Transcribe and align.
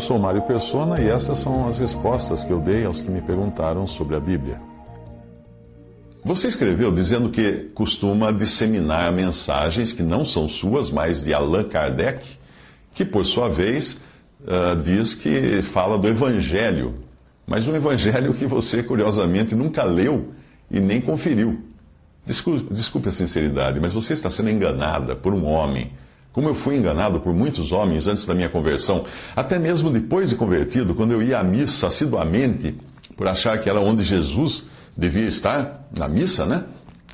Eu 0.00 0.04
sou 0.04 0.18
Mário 0.18 0.40
Persona 0.40 0.98
e 0.98 1.10
essas 1.10 1.40
são 1.40 1.68
as 1.68 1.78
respostas 1.78 2.42
que 2.42 2.50
eu 2.50 2.58
dei 2.58 2.86
aos 2.86 3.02
que 3.02 3.10
me 3.10 3.20
perguntaram 3.20 3.86
sobre 3.86 4.16
a 4.16 4.18
Bíblia. 4.18 4.56
Você 6.24 6.48
escreveu 6.48 6.90
dizendo 6.90 7.28
que 7.28 7.68
costuma 7.74 8.32
disseminar 8.32 9.12
mensagens 9.12 9.92
que 9.92 10.02
não 10.02 10.24
são 10.24 10.48
suas, 10.48 10.88
mas 10.88 11.22
de 11.22 11.34
Allan 11.34 11.64
Kardec, 11.64 12.26
que 12.94 13.04
por 13.04 13.26
sua 13.26 13.50
vez 13.50 14.00
uh, 14.40 14.74
diz 14.82 15.14
que 15.14 15.60
fala 15.60 15.98
do 15.98 16.08
Evangelho, 16.08 16.94
mas 17.46 17.68
um 17.68 17.76
Evangelho 17.76 18.32
que 18.32 18.46
você, 18.46 18.82
curiosamente, 18.82 19.54
nunca 19.54 19.84
leu 19.84 20.30
e 20.70 20.80
nem 20.80 21.02
conferiu. 21.02 21.62
Desculpe, 22.24 22.72
desculpe 22.72 23.10
a 23.10 23.12
sinceridade, 23.12 23.78
mas 23.78 23.92
você 23.92 24.14
está 24.14 24.30
sendo 24.30 24.48
enganada 24.48 25.14
por 25.14 25.34
um 25.34 25.44
homem 25.44 25.92
como 26.32 26.48
eu 26.48 26.54
fui 26.54 26.76
enganado 26.76 27.20
por 27.20 27.34
muitos 27.34 27.72
homens 27.72 28.06
antes 28.06 28.24
da 28.24 28.34
minha 28.34 28.48
conversão, 28.48 29.04
até 29.34 29.58
mesmo 29.58 29.90
depois 29.90 30.30
de 30.30 30.36
convertido, 30.36 30.94
quando 30.94 31.12
eu 31.12 31.22
ia 31.22 31.40
à 31.40 31.44
missa 31.44 31.88
assiduamente, 31.88 32.74
por 33.16 33.26
achar 33.26 33.58
que 33.58 33.68
era 33.68 33.80
onde 33.80 34.04
Jesus 34.04 34.64
devia 34.96 35.26
estar, 35.26 35.88
na 35.96 36.08
missa, 36.08 36.46
né? 36.46 36.64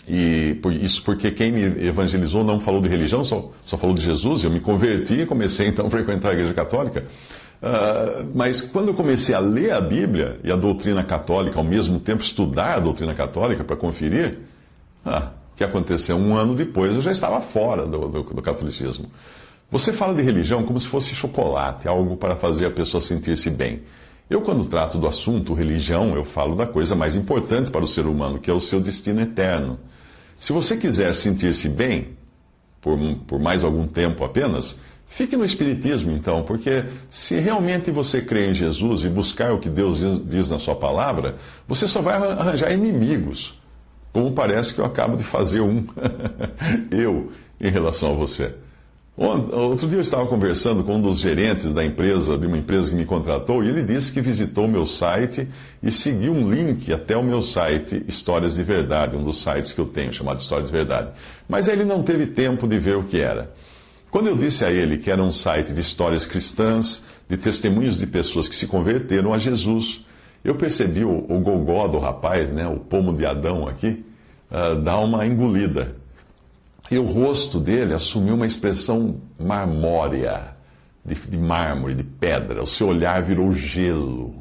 E 0.09 0.55
por 0.63 0.73
isso 0.73 1.03
porque 1.03 1.31
quem 1.31 1.51
me 1.51 1.63
evangelizou 1.87 2.45
não 2.45 2.61
falou 2.61 2.81
de 2.81 2.89
religião, 2.89 3.25
só, 3.25 3.51
só 3.65 3.77
falou 3.77 3.95
de 3.95 4.03
Jesus. 4.03 4.45
Eu 4.45 4.51
me 4.51 4.61
converti 4.61 5.15
e 5.15 5.27
comecei 5.27 5.67
então 5.67 5.87
a 5.87 5.91
frequentar 5.91 6.31
a 6.31 6.33
igreja 6.33 6.55
católica. 6.55 7.05
Uh, 7.61 8.31
mas 8.35 8.61
quando 8.61 8.89
eu 8.89 8.95
comecei 8.95 9.35
a 9.35 9.41
ler 9.41 9.73
a 9.73 9.81
Bíblia 9.81 10.39
e 10.45 10.53
a 10.53 10.57
doutrina 10.57 11.03
católica, 11.03 11.59
ao 11.59 11.65
mesmo 11.65 11.99
tempo 11.99 12.23
estudar 12.23 12.77
a 12.77 12.81
doutrina 12.81 13.15
católica 13.15 13.65
para 13.65 13.75
conferir, 13.75 14.39
ah, 15.05 15.31
que 15.57 15.65
aconteceu 15.65 16.17
um 16.17 16.37
ano 16.37 16.55
depois, 16.55 16.95
eu 16.95 17.01
já 17.01 17.11
estava 17.11 17.41
fora 17.41 17.87
do, 17.87 18.09
do, 18.09 18.23
do 18.23 18.43
catolicismo. 18.43 19.11
Você 19.71 19.93
fala 19.93 20.15
de 20.15 20.23
religião 20.23 20.63
como 20.63 20.79
se 20.79 20.87
fosse 20.87 21.15
chocolate, 21.15 21.89
algo 21.89 22.17
para 22.17 22.37
fazer 22.37 22.67
a 22.67 22.71
pessoa 22.71 23.01
sentir-se 23.01 23.51
bem. 23.51 23.83
Eu, 24.29 24.43
quando 24.43 24.65
trato 24.67 24.99
do 24.99 25.09
assunto 25.09 25.55
religião, 25.55 26.15
eu 26.15 26.25
falo 26.25 26.55
da 26.55 26.67
coisa 26.67 26.95
mais 26.95 27.17
importante 27.17 27.71
para 27.71 27.85
o 27.85 27.89
ser 27.89 28.07
humano, 28.07 28.39
que 28.39 28.51
é 28.51 28.55
o 28.55 28.61
seu 28.61 28.81
destino 28.81 29.21
eterno. 29.21 29.79
Se 30.37 30.53
você 30.53 30.77
quiser 30.77 31.13
sentir-se 31.15 31.69
bem, 31.69 32.17
por, 32.81 32.99
por 33.27 33.41
mais 33.41 33.65
algum 33.65 33.87
tempo 33.87 34.25
apenas, 34.25 34.79
fique 35.07 35.37
no 35.37 35.45
Espiritismo 35.45 36.13
então, 36.13 36.43
porque 36.43 36.85
se 37.09 37.41
realmente 37.41 37.91
você 37.91 38.21
crê 38.21 38.51
em 38.51 38.55
Jesus 38.55 39.05
e 39.05 39.09
buscar 39.09 39.53
o 39.53 39.59
que 39.59 39.71
Deus 39.71 39.99
diz, 40.25 40.51
na 40.51 40.59
sua 40.59 40.77
palavra, 40.77 41.37
você 41.67 41.87
só 41.87 42.03
vai 42.03 42.15
arranjar 42.15 42.73
inimigos 42.73 43.59
como 44.17 44.33
parece 44.33 44.73
que 44.73 44.81
eu 44.81 44.87
acabo 44.87 45.15
de 45.15 45.23
fazer 45.23 45.61
um, 45.61 45.85
eu, 46.91 47.31
em 47.61 47.69
relação 47.69 48.13
a 48.13 48.15
você. 48.15 48.51
Outro 49.15 49.87
dia 49.87 49.99
eu 49.99 50.01
estava 50.01 50.27
conversando 50.27 50.83
com 50.83 50.95
um 50.95 51.03
dos 51.03 51.19
gerentes 51.19 51.71
da 51.75 51.85
empresa, 51.85 52.39
de 52.39 52.47
uma 52.47 52.57
empresa 52.57 52.89
que 52.89 52.97
me 52.97 53.05
contratou, 53.05 53.63
e 53.63 53.69
ele 53.69 53.83
disse 53.83 54.11
que 54.11 54.23
visitou 54.23 54.65
o 54.65 54.69
meu 54.69 54.87
site 54.87 55.47
e 55.83 55.93
seguiu 55.93 56.33
um 56.33 56.51
link 56.51 56.91
até 56.95 57.15
o 57.15 57.23
meu 57.23 57.43
site 57.43 58.07
Histórias 58.09 58.55
de 58.55 58.63
Verdade, 58.63 59.15
um 59.19 59.23
dos 59.23 59.43
sites 59.43 59.73
que 59.73 59.81
eu 59.83 59.87
tenho, 59.87 60.15
chamado 60.15 60.39
Histórias 60.39 60.71
de 60.71 60.75
Verdade. 60.75 61.11
Mas 61.47 61.69
ele 61.69 61.85
não 61.85 62.03
teve 62.03 62.25
tempo 62.25 62.67
de 62.67 62.79
ver 62.79 62.97
o 62.97 63.03
que 63.03 63.21
era. 63.21 63.53
Quando 64.11 64.29
eu 64.29 64.37
disse 64.39 64.65
a 64.65 64.71
ele 64.71 64.97
que 64.97 65.11
era 65.11 65.23
um 65.23 65.31
site 65.31 65.75
de 65.75 65.81
histórias 65.83 66.25
cristãs, 66.25 67.05
de 67.29 67.37
testemunhos 67.37 67.99
de 67.99 68.07
pessoas 68.07 68.49
que 68.49 68.57
se 68.57 68.67
converteram 68.67 69.35
a 69.35 69.39
Jesus, 69.39 70.07
eu 70.47 70.55
percebi 70.55 71.05
o, 71.05 71.25
o 71.29 71.41
gogó 71.41 71.89
do 71.89 71.99
rapaz, 71.99 72.53
né, 72.53 72.67
o 72.67 72.79
pomo 72.79 73.13
de 73.13 73.27
Adão 73.27 73.67
aqui, 73.67 74.05
uh, 74.51 74.77
dar 74.77 74.99
uma 74.99 75.27
engolida. 75.27 75.97
E 76.91 76.99
o 76.99 77.05
rosto 77.05 77.59
dele 77.59 77.95
assumiu 77.95 78.35
uma 78.35 78.47
expressão 78.47 79.17
marmórea, 79.39 80.55
de, 81.05 81.15
de 81.15 81.37
mármore, 81.37 81.95
de 81.95 82.05
pedra. 82.05 82.63
O 82.63 82.67
seu 82.67 82.89
olhar 82.89 83.23
virou 83.23 83.53
gelo. 83.53 84.35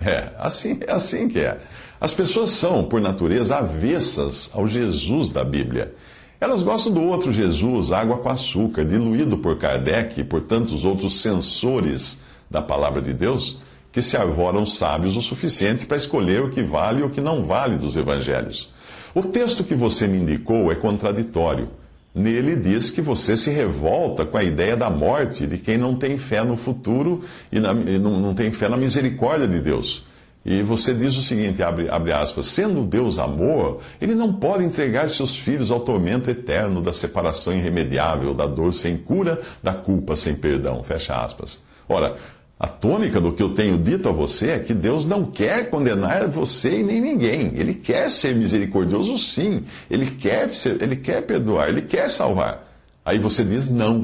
É, 0.00 0.30
assim, 0.38 0.80
é 0.86 0.92
assim 0.92 1.28
que 1.28 1.38
é. 1.38 1.60
As 2.00 2.12
pessoas 2.12 2.50
são, 2.50 2.84
por 2.84 3.00
natureza, 3.00 3.56
avessas 3.56 4.50
ao 4.52 4.66
Jesus 4.66 5.30
da 5.30 5.44
Bíblia. 5.44 5.94
Elas 6.40 6.60
gostam 6.60 6.92
do 6.92 7.02
outro 7.02 7.32
Jesus, 7.32 7.92
água 7.92 8.18
com 8.18 8.28
açúcar, 8.28 8.84
diluído 8.84 9.38
por 9.38 9.56
Kardec 9.58 10.20
e 10.20 10.24
por 10.24 10.40
tantos 10.40 10.84
outros 10.84 11.20
censores 11.20 12.18
da 12.50 12.60
palavra 12.60 13.00
de 13.00 13.12
Deus, 13.12 13.60
que 13.92 14.00
se 14.00 14.16
arvoram 14.16 14.64
sábios 14.64 15.16
o 15.16 15.22
suficiente 15.22 15.84
para 15.84 15.98
escolher 15.98 16.42
o 16.42 16.48
que 16.48 16.62
vale 16.62 17.00
e 17.00 17.04
o 17.04 17.10
que 17.10 17.20
não 17.20 17.44
vale 17.44 17.76
dos 17.76 17.94
evangelhos. 17.94 18.72
O 19.14 19.22
texto 19.22 19.62
que 19.62 19.74
você 19.74 20.08
me 20.08 20.16
indicou 20.16 20.72
é 20.72 20.74
contraditório. 20.74 21.68
Nele 22.14 22.56
diz 22.56 22.90
que 22.90 23.02
você 23.02 23.36
se 23.36 23.50
revolta 23.50 24.24
com 24.24 24.36
a 24.36 24.44
ideia 24.44 24.76
da 24.76 24.88
morte 24.88 25.46
de 25.46 25.58
quem 25.58 25.76
não 25.76 25.94
tem 25.94 26.16
fé 26.16 26.42
no 26.42 26.56
futuro 26.56 27.22
e, 27.50 27.60
na, 27.60 27.72
e 27.72 27.98
não, 27.98 28.18
não, 28.18 28.34
tem 28.34 28.50
fé 28.52 28.68
na 28.68 28.76
misericórdia 28.76 29.46
de 29.46 29.60
Deus. 29.60 30.06
E 30.44 30.62
você 30.62 30.92
diz 30.92 31.16
o 31.16 31.22
seguinte, 31.22 31.62
abre, 31.62 31.88
abre 31.88 32.12
aspas, 32.12 32.46
sendo 32.46 32.82
Deus 32.82 33.18
amor, 33.18 33.80
ele 34.00 34.14
não 34.14 34.32
pode 34.32 34.64
entregar 34.64 35.08
seus 35.08 35.36
filhos 35.36 35.70
ao 35.70 35.80
tormento 35.80 36.28
eterno 36.28 36.82
da 36.82 36.92
separação 36.92 37.54
irremediável, 37.54 38.34
da 38.34 38.46
dor 38.46 38.74
sem 38.74 38.96
cura, 38.96 39.40
da 39.62 39.72
culpa 39.72 40.16
sem 40.16 40.34
perdão, 40.34 40.82
fecha 40.82 41.14
aspas. 41.14 41.62
Ora, 41.88 42.16
a 42.62 42.68
tônica 42.68 43.20
do 43.20 43.32
que 43.32 43.42
eu 43.42 43.54
tenho 43.54 43.76
dito 43.76 44.08
a 44.08 44.12
você 44.12 44.50
é 44.50 44.58
que 44.60 44.72
Deus 44.72 45.04
não 45.04 45.24
quer 45.24 45.68
condenar 45.68 46.28
você 46.28 46.78
e 46.78 46.84
nem 46.84 47.00
ninguém. 47.00 47.50
Ele 47.56 47.74
quer 47.74 48.08
ser 48.08 48.36
misericordioso, 48.36 49.18
sim. 49.18 49.64
Ele 49.90 50.06
quer, 50.06 50.54
ser, 50.54 50.80
ele 50.80 50.94
quer 50.94 51.22
perdoar, 51.26 51.70
ele 51.70 51.82
quer 51.82 52.08
salvar. 52.08 52.72
Aí 53.04 53.18
você 53.18 53.42
diz 53.42 53.68
não. 53.68 54.02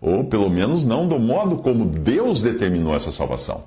Ou 0.00 0.24
pelo 0.24 0.50
menos 0.50 0.84
não 0.84 1.06
do 1.06 1.16
modo 1.16 1.58
como 1.58 1.84
Deus 1.84 2.42
determinou 2.42 2.96
essa 2.96 3.12
salvação. 3.12 3.62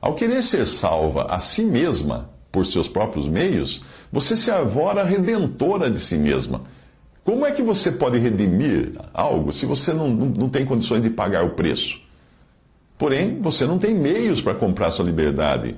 Ao 0.00 0.14
querer 0.14 0.44
ser 0.44 0.64
salva 0.66 1.24
a 1.24 1.40
si 1.40 1.64
mesma 1.64 2.30
por 2.52 2.64
seus 2.64 2.86
próprios 2.86 3.26
meios, 3.26 3.82
você 4.12 4.36
se 4.36 4.52
arvora 4.52 5.02
redentora 5.02 5.90
de 5.90 5.98
si 5.98 6.16
mesma. 6.16 6.62
Como 7.24 7.44
é 7.44 7.50
que 7.50 7.60
você 7.60 7.90
pode 7.90 8.18
redimir 8.18 8.92
algo 9.12 9.52
se 9.52 9.66
você 9.66 9.92
não, 9.92 10.08
não, 10.08 10.26
não 10.26 10.48
tem 10.48 10.64
condições 10.64 11.02
de 11.02 11.10
pagar 11.10 11.44
o 11.44 11.56
preço? 11.56 12.08
Porém, 13.00 13.38
você 13.40 13.64
não 13.64 13.78
tem 13.78 13.94
meios 13.94 14.42
para 14.42 14.54
comprar 14.54 14.90
sua 14.90 15.06
liberdade. 15.06 15.74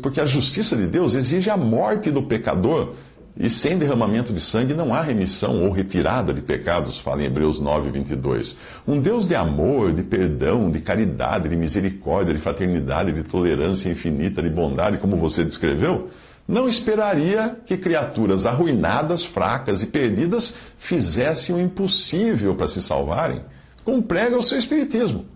Porque 0.00 0.18
a 0.18 0.24
justiça 0.24 0.74
de 0.74 0.86
Deus 0.86 1.12
exige 1.12 1.50
a 1.50 1.58
morte 1.58 2.10
do 2.10 2.22
pecador. 2.22 2.94
E 3.38 3.50
sem 3.50 3.76
derramamento 3.76 4.32
de 4.32 4.40
sangue 4.40 4.72
não 4.72 4.94
há 4.94 5.02
remissão 5.02 5.62
ou 5.62 5.70
retirada 5.70 6.32
de 6.32 6.40
pecados, 6.40 6.98
fala 6.98 7.22
em 7.22 7.26
Hebreus 7.26 7.60
9, 7.60 7.90
22. 7.90 8.56
Um 8.88 8.98
Deus 8.98 9.28
de 9.28 9.34
amor, 9.34 9.92
de 9.92 10.02
perdão, 10.02 10.70
de 10.70 10.80
caridade, 10.80 11.50
de 11.50 11.54
misericórdia, 11.54 12.32
de 12.32 12.40
fraternidade, 12.40 13.12
de 13.12 13.22
tolerância 13.22 13.90
infinita, 13.90 14.42
de 14.42 14.48
bondade, 14.48 14.96
como 14.96 15.18
você 15.18 15.44
descreveu, 15.44 16.08
não 16.48 16.66
esperaria 16.66 17.58
que 17.66 17.76
criaturas 17.76 18.46
arruinadas, 18.46 19.22
fracas 19.22 19.82
e 19.82 19.86
perdidas 19.88 20.56
fizessem 20.78 21.54
o 21.54 21.60
impossível 21.60 22.54
para 22.54 22.68
se 22.68 22.80
salvarem, 22.80 23.42
como 23.84 24.02
prega 24.02 24.38
o 24.38 24.42
seu 24.42 24.56
Espiritismo. 24.56 25.35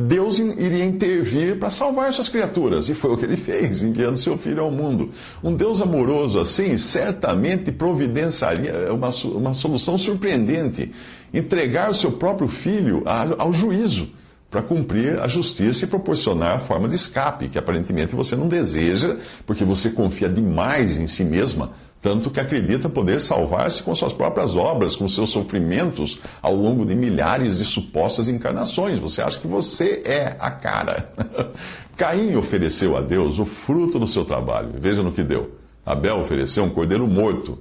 Deus 0.00 0.38
iria 0.38 0.84
intervir 0.84 1.58
para 1.58 1.70
salvar 1.70 2.12
suas 2.12 2.28
criaturas. 2.28 2.88
E 2.88 2.94
foi 2.94 3.10
o 3.10 3.16
que 3.16 3.24
ele 3.24 3.36
fez, 3.36 3.82
enviando 3.82 4.16
seu 4.16 4.38
filho 4.38 4.62
ao 4.62 4.70
mundo. 4.70 5.10
Um 5.42 5.52
Deus 5.52 5.82
amoroso 5.82 6.38
assim, 6.38 6.78
certamente 6.78 7.72
providenciaria 7.72 8.94
uma, 8.94 9.08
uma 9.34 9.52
solução 9.52 9.98
surpreendente: 9.98 10.92
entregar 11.34 11.90
o 11.90 11.94
seu 11.94 12.12
próprio 12.12 12.46
filho 12.46 13.02
ao 13.36 13.52
juízo 13.52 14.08
para 14.48 14.62
cumprir 14.62 15.18
a 15.18 15.26
justiça 15.26 15.84
e 15.84 15.88
proporcionar 15.88 16.56
a 16.56 16.60
forma 16.60 16.88
de 16.88 16.94
escape, 16.94 17.48
que 17.48 17.58
aparentemente 17.58 18.14
você 18.14 18.36
não 18.36 18.46
deseja, 18.46 19.16
porque 19.44 19.64
você 19.64 19.90
confia 19.90 20.28
demais 20.28 20.96
em 20.96 21.08
si 21.08 21.24
mesma 21.24 21.72
tanto 22.00 22.30
que 22.30 22.38
acredita 22.38 22.88
poder 22.88 23.20
salvar-se 23.20 23.82
com 23.82 23.94
suas 23.94 24.12
próprias 24.12 24.54
obras, 24.54 24.94
com 24.94 25.08
seus 25.08 25.30
sofrimentos 25.30 26.20
ao 26.40 26.54
longo 26.54 26.86
de 26.86 26.94
milhares 26.94 27.58
de 27.58 27.64
supostas 27.64 28.28
encarnações. 28.28 28.98
Você 28.98 29.20
acha 29.20 29.40
que 29.40 29.48
você 29.48 30.02
é 30.04 30.36
a 30.38 30.50
cara. 30.50 31.12
Caim 31.96 32.36
ofereceu 32.36 32.96
a 32.96 33.00
Deus 33.00 33.40
o 33.40 33.44
fruto 33.44 33.98
do 33.98 34.06
seu 34.06 34.24
trabalho. 34.24 34.74
Veja 34.78 35.02
no 35.02 35.10
que 35.10 35.24
deu. 35.24 35.56
Abel 35.84 36.20
ofereceu 36.20 36.62
um 36.62 36.70
cordeiro 36.70 37.06
morto. 37.08 37.58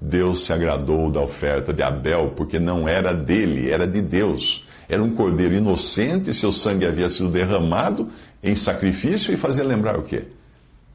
Deus 0.00 0.46
se 0.46 0.52
agradou 0.52 1.10
da 1.10 1.20
oferta 1.20 1.72
de 1.72 1.82
Abel, 1.82 2.32
porque 2.36 2.58
não 2.58 2.88
era 2.88 3.12
dele, 3.12 3.70
era 3.70 3.86
de 3.86 4.00
Deus. 4.00 4.64
Era 4.88 5.02
um 5.02 5.14
cordeiro 5.14 5.54
inocente, 5.54 6.32
seu 6.32 6.52
sangue 6.52 6.86
havia 6.86 7.10
sido 7.10 7.28
derramado 7.28 8.08
em 8.42 8.54
sacrifício 8.54 9.32
e 9.32 9.36
fazia 9.36 9.64
lembrar 9.64 9.98
o 9.98 10.02
quê? 10.02 10.24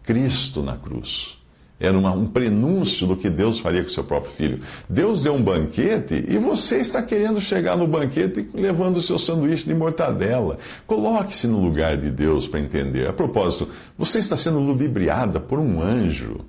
Cristo 0.01 0.63
na 0.63 0.77
cruz. 0.77 1.37
Era 1.77 1.97
uma, 1.97 2.11
um 2.11 2.25
prenúncio 2.25 3.05
do 3.05 3.17
que 3.17 3.29
Deus 3.29 3.59
faria 3.59 3.83
com 3.83 3.89
seu 3.89 4.03
próprio 4.03 4.31
filho. 4.31 4.61
Deus 4.87 5.23
deu 5.23 5.33
um 5.33 5.41
banquete 5.41 6.23
e 6.27 6.37
você 6.37 6.77
está 6.77 7.01
querendo 7.01 7.41
chegar 7.41 7.75
no 7.75 7.85
banquete 7.85 8.49
levando 8.53 8.97
o 8.97 9.01
seu 9.01 9.19
sanduíche 9.19 9.65
de 9.65 9.73
mortadela. 9.73 10.57
Coloque-se 10.87 11.47
no 11.47 11.59
lugar 11.59 11.97
de 11.97 12.09
Deus 12.09 12.47
para 12.47 12.61
entender. 12.61 13.09
A 13.09 13.13
propósito, 13.13 13.67
você 13.97 14.19
está 14.19 14.37
sendo 14.37 14.59
ludibriada 14.59 15.37
por 15.37 15.59
um 15.59 15.81
anjo, 15.81 16.45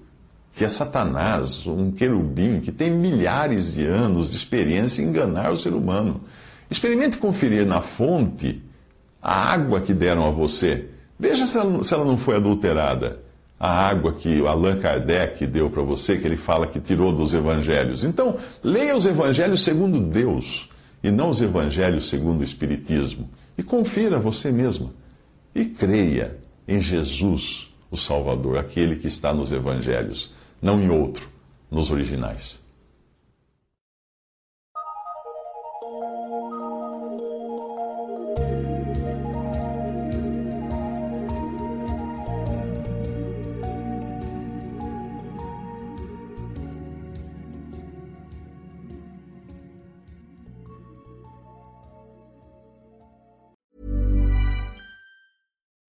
que 0.54 0.64
é 0.64 0.68
Satanás, 0.68 1.66
um 1.66 1.90
querubim, 1.90 2.60
que 2.60 2.70
tem 2.70 2.92
milhares 2.92 3.74
de 3.74 3.84
anos 3.84 4.30
de 4.30 4.36
experiência 4.36 5.02
em 5.02 5.06
enganar 5.06 5.50
o 5.50 5.56
ser 5.56 5.72
humano. 5.72 6.20
Experimente 6.70 7.16
conferir 7.16 7.66
na 7.66 7.80
fonte 7.80 8.62
a 9.20 9.52
água 9.52 9.80
que 9.80 9.92
deram 9.92 10.24
a 10.24 10.30
você. 10.30 10.86
Veja 11.18 11.48
se 11.48 11.58
ela, 11.58 11.82
se 11.82 11.92
ela 11.92 12.04
não 12.04 12.16
foi 12.16 12.36
adulterada 12.36 13.25
a 13.58 13.88
água 13.88 14.12
que 14.12 14.46
Allan 14.46 14.78
Kardec 14.78 15.46
deu 15.46 15.70
para 15.70 15.82
você, 15.82 16.16
que 16.16 16.26
ele 16.26 16.36
fala 16.36 16.66
que 16.66 16.78
tirou 16.78 17.12
dos 17.12 17.32
evangelhos. 17.32 18.04
Então, 18.04 18.36
leia 18.62 18.94
os 18.94 19.06
evangelhos 19.06 19.62
segundo 19.62 19.98
Deus 20.00 20.68
e 21.02 21.10
não 21.10 21.30
os 21.30 21.40
evangelhos 21.40 22.08
segundo 22.08 22.40
o 22.40 22.44
Espiritismo. 22.44 23.28
E 23.56 23.62
confira 23.62 24.18
você 24.18 24.52
mesma. 24.52 24.92
E 25.54 25.64
creia 25.64 26.36
em 26.68 26.80
Jesus, 26.80 27.68
o 27.90 27.96
Salvador, 27.96 28.58
aquele 28.58 28.96
que 28.96 29.06
está 29.06 29.32
nos 29.32 29.50
evangelhos, 29.52 30.32
não 30.60 30.80
em 30.80 30.90
outro, 30.90 31.28
nos 31.70 31.90
originais. 31.90 32.65